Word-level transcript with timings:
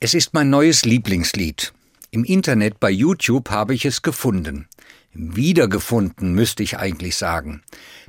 Es 0.00 0.14
ist 0.14 0.32
mein 0.32 0.48
neues 0.48 0.84
Lieblingslied. 0.84 1.72
Im 2.12 2.22
Internet 2.22 2.78
bei 2.78 2.88
YouTube 2.88 3.50
habe 3.50 3.74
ich 3.74 3.84
es 3.84 4.02
gefunden. 4.02 4.68
Wiedergefunden, 5.12 6.34
müsste 6.34 6.62
ich 6.62 6.78
eigentlich 6.78 7.16
sagen. 7.16 7.62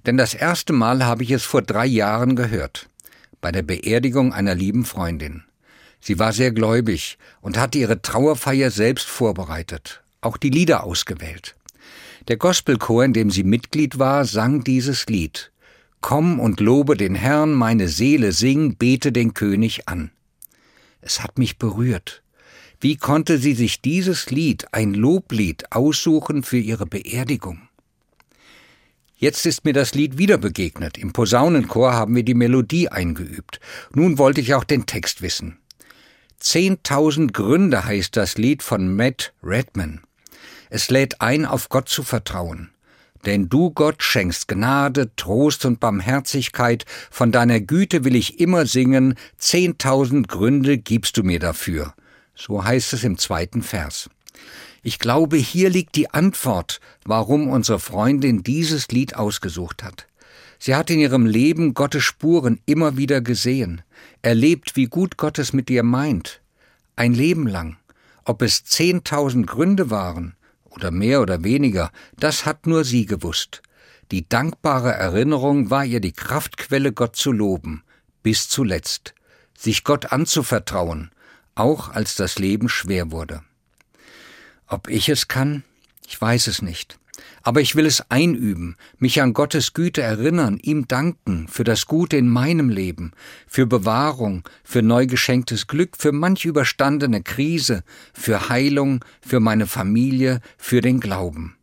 Denn 0.06 0.16
das 0.16 0.36
erste 0.36 0.72
Mal 0.72 1.04
habe 1.04 1.24
ich 1.24 1.32
es 1.32 1.44
vor 1.44 1.64
drei 1.64 1.88
Jahren 1.88 2.36
gehört. 2.36 2.88
Bei 3.42 3.52
der 3.52 3.64
Beerdigung 3.64 4.34
einer 4.34 4.54
lieben 4.54 4.86
Freundin. 4.86 5.46
Sie 6.00 6.20
war 6.20 6.32
sehr 6.32 6.52
gläubig 6.52 7.18
und 7.42 7.58
hatte 7.58 7.80
ihre 7.80 8.04
Trauerfeier 8.04 8.70
selbst 8.70 9.08
vorbereitet, 9.08 10.04
auch 10.22 10.38
die 10.38 10.52
Lieder 10.52 10.84
ausgewählt. 10.84 11.56
Der 12.28 12.38
Gospelchor, 12.38 13.04
in 13.04 13.14
dem 13.14 13.32
sie 13.32 13.44
Mitglied 13.44 13.98
war, 13.98 14.26
sang 14.26 14.64
dieses 14.64 15.08
Lied. 15.08 15.52
Komm 16.02 16.40
und 16.40 16.60
lobe 16.60 16.96
den 16.96 17.16
Herrn, 17.16 17.54
meine 17.54 17.88
Seele 17.88 18.32
sing, 18.32 18.76
bete 18.76 19.12
den 19.12 19.34
König 19.34 19.90
an. 19.90 20.12
Es 21.02 21.22
hat 21.22 21.38
mich 21.38 21.58
berührt. 21.58 22.24
Wie 22.82 22.96
konnte 22.96 23.38
sie 23.38 23.54
sich 23.54 23.82
dieses 23.82 24.30
Lied, 24.32 24.74
ein 24.74 24.94
Loblied, 24.94 25.72
aussuchen 25.72 26.44
für 26.44 26.58
ihre 26.58 26.86
Beerdigung? 26.86 27.68
Jetzt 29.16 29.46
ist 29.46 29.66
mir 29.66 29.74
das 29.74 29.96
Lied 29.96 30.18
wieder 30.18 30.38
begegnet. 30.38 30.98
Im 30.98 31.12
Posaunenchor 31.12 31.92
haben 31.92 32.16
wir 32.16 32.24
die 32.24 32.34
Melodie 32.34 32.88
eingeübt. 32.88 33.60
Nun 33.94 34.18
wollte 34.18 34.40
ich 34.40 34.54
auch 34.54 34.64
den 34.64 34.86
Text 34.86 35.22
wissen. 35.22 35.60
Zehntausend 36.40 37.34
Gründe 37.34 37.84
heißt 37.84 38.16
das 38.16 38.38
Lied 38.38 38.64
von 38.64 38.96
Matt 38.96 39.34
Redman. 39.44 40.00
Es 40.70 40.90
lädt 40.90 41.20
ein, 41.20 41.46
auf 41.46 41.68
Gott 41.68 41.90
zu 41.90 42.04
vertrauen. 42.04 42.70
Denn 43.26 43.50
du, 43.50 43.72
Gott, 43.72 44.02
schenkst 44.02 44.48
Gnade, 44.48 45.12
Trost 45.16 45.66
und 45.66 45.80
Barmherzigkeit, 45.80 46.86
von 47.12 47.32
deiner 47.32 47.60
Güte 47.60 48.06
will 48.06 48.16
ich 48.16 48.40
immer 48.40 48.66
singen, 48.66 49.16
zehntausend 49.38 50.28
Gründe 50.28 50.78
gibst 50.78 51.18
du 51.18 51.24
mir 51.24 51.40
dafür. 51.40 51.94
So 52.36 52.64
heißt 52.64 52.94
es 52.94 53.04
im 53.04 53.18
zweiten 53.18 53.62
Vers. 53.62 54.10
Ich 54.82 55.00
glaube, 55.00 55.36
hier 55.36 55.70
liegt 55.70 55.96
die 55.96 56.12
Antwort, 56.12 56.80
warum 57.04 57.50
unsere 57.50 57.80
Freundin 57.80 58.44
dieses 58.44 58.88
Lied 58.88 59.16
ausgesucht 59.16 59.84
hat. 59.84 60.08
Sie 60.58 60.76
hat 60.76 60.90
in 60.90 61.00
ihrem 61.00 61.26
Leben 61.26 61.74
Gottes 61.74 62.04
Spuren 62.04 62.60
immer 62.66 62.98
wieder 62.98 63.22
gesehen, 63.22 63.82
erlebt, 64.22 64.76
wie 64.76 64.86
gut 64.86 65.18
Gott 65.18 65.40
es 65.40 65.54
mit 65.54 65.70
ihr 65.70 65.84
meint. 65.84 66.42
Ein 66.96 67.14
Leben 67.14 67.48
lang. 67.48 67.78
Ob 68.26 68.42
es 68.42 68.64
zehntausend 68.64 69.48
Gründe 69.48 69.90
waren, 69.90 70.36
oder 70.72 70.92
mehr 70.92 71.22
oder 71.22 71.44
weniger, 71.44 71.92
das 72.18 72.46
hat 72.46 72.68
nur 72.68 72.84
sie 72.84 73.06
gewusst. 73.06 73.62
Die 74.12 74.28
dankbare 74.28 74.92
Erinnerung 74.92 75.70
war 75.70 75.86
ihr 75.86 76.00
die 76.00 76.14
Kraftquelle, 76.14 76.94
Gott 76.94 77.16
zu 77.16 77.32
loben, 77.32 77.84
bis 78.24 78.50
zuletzt, 78.50 79.14
sich 79.58 79.84
Gott 79.84 80.12
anzuvertrauen, 80.12 81.12
auch 81.56 81.90
als 81.90 82.16
das 82.16 82.40
Leben 82.40 82.70
schwer 82.70 83.12
wurde. 83.12 83.44
Ob 84.68 84.88
ich 84.90 85.10
es 85.10 85.28
kann? 85.28 85.64
Ich 86.08 86.20
weiß 86.20 86.48
es 86.48 86.62
nicht. 86.62 86.98
Aber 87.42 87.62
ich 87.62 87.76
will 87.76 87.86
es 87.86 88.04
einüben, 88.10 88.76
mich 88.98 89.22
an 89.22 89.34
Gottes 89.34 89.74
Güte 89.74 90.02
erinnern, 90.02 90.60
ihm 90.62 90.88
danken 90.88 91.48
für 91.48 91.64
das 91.64 91.86
Gute 91.86 92.18
in 92.18 92.30
meinem 92.30 92.70
Leben, 92.70 93.12
für 93.48 93.66
Bewahrung, 93.66 94.48
für 94.64 94.82
neu 94.82 95.08
geschenktes 95.08 95.68
Glück, 95.68 95.96
für 95.98 96.12
manch 96.12 96.46
überstandene 96.46 97.22
Krise, 97.24 97.84
für 98.14 98.50
Heilung, 98.50 99.04
für 99.22 99.40
meine 99.40 99.68
Familie, 99.68 100.42
für 100.58 100.82
den 100.82 101.00
Glauben. 101.00 101.56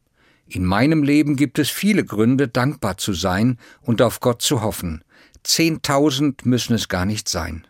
In 0.48 0.64
meinem 0.64 1.02
Leben 1.02 1.36
gibt 1.36 1.58
es 1.58 1.70
viele 1.70 2.05
Gründe, 2.05 2.48
dankbar 2.48 2.98
zu 2.98 3.12
sein 3.12 3.58
und 3.83 4.00
auf 4.00 4.20
Gott 4.20 4.42
zu 4.42 4.62
hoffen. 4.62 5.02
Zehntausend 5.42 6.46
müssen 6.46 6.74
es 6.74 6.88
gar 6.88 7.05
nicht 7.05 7.28
sein. 7.28 7.66